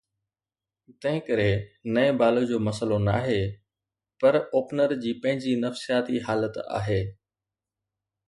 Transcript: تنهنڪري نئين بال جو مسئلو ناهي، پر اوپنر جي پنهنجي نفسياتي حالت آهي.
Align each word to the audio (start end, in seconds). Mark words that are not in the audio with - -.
تنهنڪري 1.01 1.51
نئين 1.97 2.13
بال 2.21 2.35
جو 2.51 2.57
مسئلو 2.67 2.97
ناهي، 3.09 3.37
پر 4.23 4.33
اوپنر 4.61 4.89
جي 5.03 5.11
پنهنجي 5.25 5.53
نفسياتي 5.65 6.17
حالت 6.29 6.55
آهي. 6.81 6.99